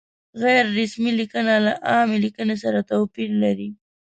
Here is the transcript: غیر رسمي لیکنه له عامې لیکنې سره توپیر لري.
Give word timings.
غیر 0.41 0.63
رسمي 0.79 1.11
لیکنه 1.19 1.55
له 1.65 1.73
عامې 1.91 2.17
لیکنې 2.25 2.55
سره 2.63 2.87
توپیر 2.89 3.29
لري. 3.43 3.69